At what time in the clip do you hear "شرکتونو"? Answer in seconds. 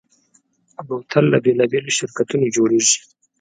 1.97-2.45